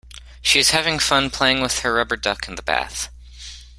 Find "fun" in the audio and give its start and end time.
0.97-1.29